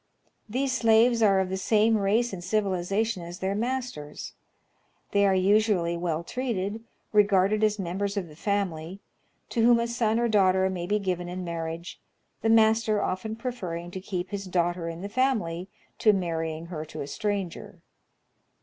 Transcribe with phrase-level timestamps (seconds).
[0.49, 4.33] These slaves are of the same race and civilization as their masters.
[5.11, 8.99] They are usually well treated, regarded as members of the family,
[9.49, 12.01] to whom a son or daughter may be given in marriage,
[12.41, 15.69] the master often preferring to keep his daughter in the family
[15.99, 17.77] to marrying her to a stranger.